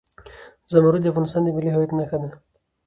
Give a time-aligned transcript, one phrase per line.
[0.71, 2.29] زمرد د افغانستان د ملي هویت نښه ده.